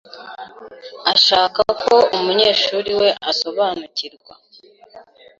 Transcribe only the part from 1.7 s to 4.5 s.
ko umunyeshuri we asoanukirwa